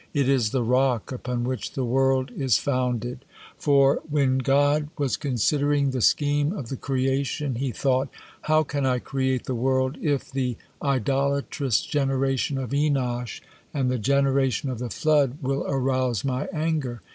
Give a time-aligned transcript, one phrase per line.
[0.15, 3.23] It is the rock upon which the world is founded.
[3.55, 8.09] For, when God was considering the scheme of the creation, He thought,
[8.41, 13.41] 'How can I create the world if the idolatrous generation of Enosh
[13.75, 17.03] and the generation of the flood will arouse My anger?'